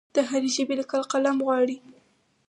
[0.15, 1.77] د هرې ژبې لیکل قلم غواړي.